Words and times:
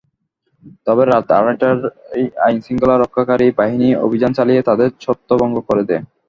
তবে 0.87 1.03
রাত 1.05 1.27
আড়াইটায় 1.37 1.75
আইনশৃঙ্খলা 2.45 2.95
রক্ষাকারী 2.97 3.47
বাহিনী 3.59 3.87
অভিযান 4.05 4.31
চালিয়ে 4.37 4.61
তাঁদের 4.67 4.89
ছত্রভঙ্গ 5.03 5.55
করে 5.69 5.83
দেয়। 5.89 6.03